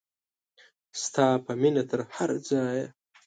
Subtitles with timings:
[1.03, 2.85] ستا په مینه تر هر ځایه.